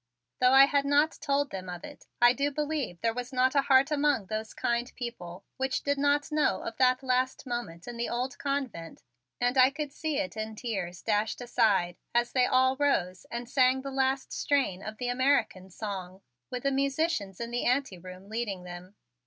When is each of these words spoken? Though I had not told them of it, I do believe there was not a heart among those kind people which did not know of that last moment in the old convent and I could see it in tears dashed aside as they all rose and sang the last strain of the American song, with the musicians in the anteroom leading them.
Though 0.39 0.53
I 0.53 0.65
had 0.65 0.83
not 0.83 1.19
told 1.21 1.51
them 1.51 1.69
of 1.69 1.83
it, 1.83 2.07
I 2.19 2.33
do 2.33 2.49
believe 2.49 2.99
there 3.01 3.13
was 3.13 3.31
not 3.31 3.53
a 3.53 3.61
heart 3.61 3.91
among 3.91 4.25
those 4.25 4.55
kind 4.55 4.91
people 4.95 5.45
which 5.57 5.83
did 5.83 5.99
not 5.99 6.31
know 6.31 6.63
of 6.63 6.75
that 6.77 7.03
last 7.03 7.45
moment 7.45 7.87
in 7.87 7.97
the 7.97 8.09
old 8.09 8.39
convent 8.39 9.03
and 9.39 9.59
I 9.59 9.69
could 9.69 9.93
see 9.93 10.17
it 10.17 10.35
in 10.35 10.55
tears 10.55 11.03
dashed 11.03 11.39
aside 11.39 11.97
as 12.15 12.31
they 12.31 12.47
all 12.47 12.75
rose 12.77 13.27
and 13.29 13.47
sang 13.47 13.83
the 13.83 13.91
last 13.91 14.33
strain 14.33 14.81
of 14.81 14.97
the 14.97 15.09
American 15.09 15.69
song, 15.69 16.21
with 16.49 16.63
the 16.63 16.71
musicians 16.71 17.39
in 17.39 17.51
the 17.51 17.65
anteroom 17.67 18.27
leading 18.27 18.63
them. 18.63 18.95